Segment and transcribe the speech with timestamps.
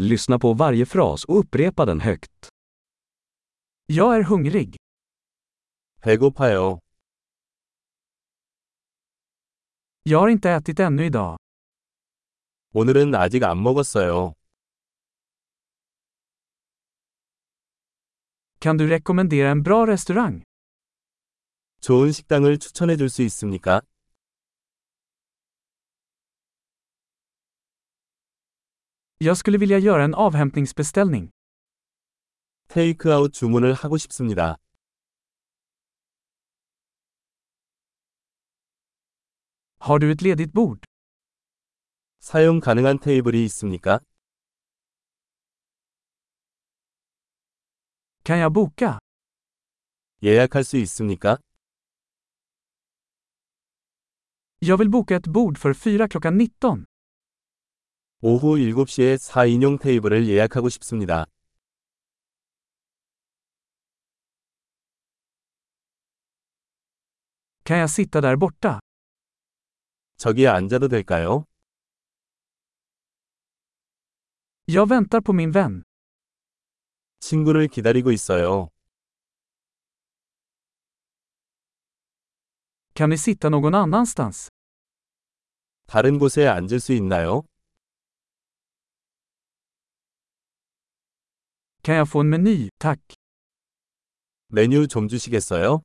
[0.00, 2.48] Lyssna på varje fras och upprepa den högt.
[3.86, 4.76] Jag är hungrig.
[6.02, 6.78] 배고파요.
[10.02, 11.36] Jag har inte ätit ännu idag.
[12.74, 14.34] 오늘은 아직 안 먹었어요.
[18.58, 20.42] Kan du rekommendera en bra restaurang?
[21.80, 23.80] 좋은 식당을 추천해 줄 수 있습니까?
[29.17, 31.29] Jag skulle vilja göra en avhämtningsbeställning.
[32.67, 34.55] 테이크아웃 주문을 하고 싶습니다.
[39.79, 40.79] Har du ett ledigt bord?
[42.19, 43.99] 사용 가능한 테이블이 있습니까?
[48.23, 48.99] Kan jag boka?
[50.23, 51.37] 예약할 수 있습니까?
[54.59, 56.85] Jag vill boka ett bord för 4 klockan 19.
[58.22, 61.26] 오후 7시에 4인용 테이블을 예약하고 싶습니다.
[67.64, 68.78] Kan jag sitta där borta?
[70.16, 71.44] 저기에 앉아도 될까요?
[74.68, 75.82] Jag väntar på min vän.
[77.20, 78.68] 친구를 기다리고 있어요.
[82.94, 84.48] Kan ni sitta någon annanstans?
[85.86, 87.42] 다른 곳에 앉을 수 있나요?
[91.85, 92.99] Kan jag få en meny, tack?
[94.47, 95.81] 메뉴 좀 주시겠어요?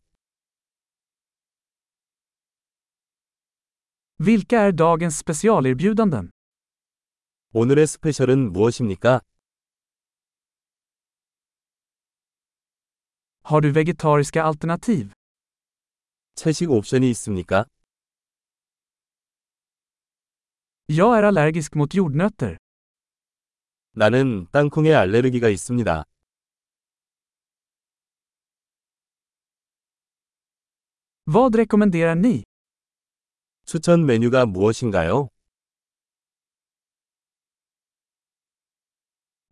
[4.18, 6.30] Vilka är dagens specialerbjudanden?
[7.54, 9.20] 오늘의 스페셜은 무엇입니까?
[13.44, 15.12] Har du vegetariska alternativ?
[16.34, 17.64] 채식 옵션이 있습니까?
[20.88, 22.56] Jag är allergisk mot jordnötter.
[23.93, 26.05] 나는 땅콩에 알레르기가 있습니다.
[31.27, 32.43] Vad rekommenderar ni?
[33.65, 35.27] 추천 메뉴가 무엇인가요?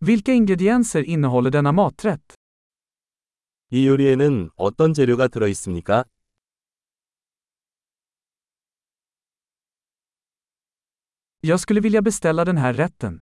[0.02, 2.34] Vilka ingredienser innehåller denna maträtt?
[3.72, 6.04] 이 요리에는 어떤 재료가 들어 있습니까?
[11.42, 13.20] Jag skulle vilja beställa den här rätten.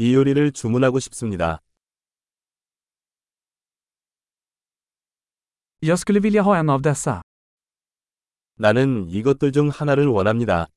[0.00, 1.60] 이 요리를 주문하고 싶습니다.
[5.82, 7.20] Jag skulle vilja ha en av dessa.
[8.54, 10.68] 나는 이것들 중 하나를 원합니다.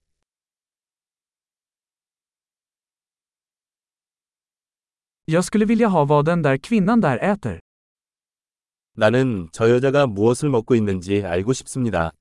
[5.25, 7.61] Jag skulle vilja ha vad den där kvinnan där äter.
[8.97, 12.11] 나는 저 여자가 무엇을 먹고 있는지 알고 싶습니다.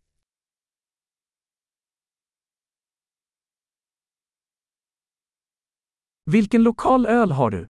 [6.26, 7.66] Vilken lokal öl har du?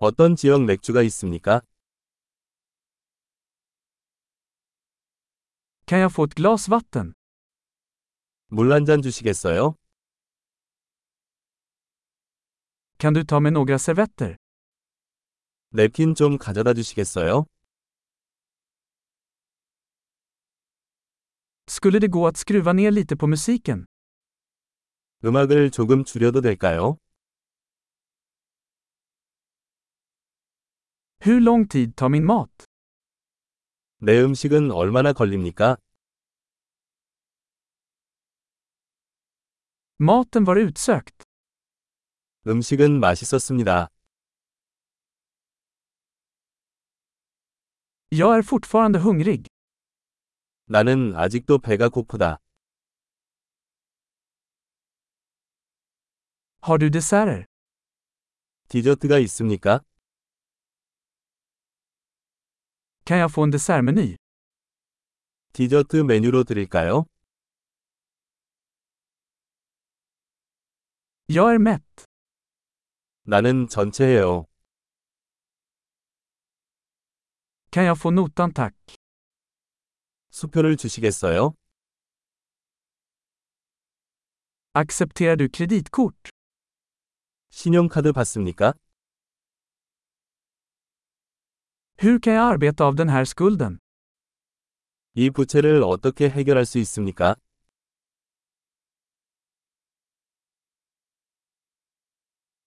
[0.00, 1.60] 어떤 지역 맥주가 있습니까?
[5.86, 7.12] Kan jag få ett glas vatten?
[8.50, 9.74] 물 한 잔 주시겠어요?
[12.98, 14.36] Kan du ta med några servetter?
[15.70, 17.46] 냅킨 좀 가져다 주시겠어요?
[21.66, 23.86] Skulle det gå att skruva ner lite på musiken?
[25.24, 26.96] 음악을 조금 줄여도 될까요?
[31.20, 32.50] Hur lång tid tar min mat?
[34.00, 35.76] 내 음식은 얼마나 걸립니까?
[40.00, 41.24] Maten var utsökt.
[42.46, 43.88] 음식은 맛있었습니다.
[48.10, 49.48] Jag är fortfarande hungrig.
[50.66, 52.38] 나는 아직도 배가 고프다.
[56.62, 57.44] Har du desserter?
[58.68, 59.80] 디저트가 있습니까?
[63.08, 64.16] Kan jag få en dessertmeny?
[65.52, 67.06] 디저트 메뉴로 드릴까요?
[71.26, 72.04] Jag är mätt.
[73.22, 74.44] 나는 전체예요.
[77.70, 78.76] Kan jag få notan tack?
[80.30, 81.54] 수표를 주시겠어요?
[84.74, 86.28] Accepterar du kreditkort?
[87.50, 88.74] 신용카드 받습니까?
[91.97, 93.79] Hur kan jag arbeta av den här skulden?
[95.15, 97.35] 이 부채를 어떻게 해결할 수 있습니까?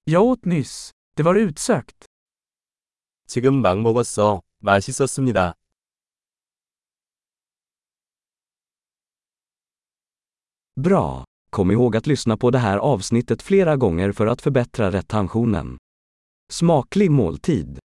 [0.05, 0.91] Jag åt nyss.
[1.17, 2.07] Det var utsökt.
[3.27, 4.43] 지금 막 먹었어.
[4.63, 5.55] 맛있었습니다.
[10.81, 11.25] Bra!
[11.51, 15.79] Kom ihåg att lyssna på det här avsnittet flera gånger för att förbättra retentionen.
[16.53, 17.79] Smaklig måltid!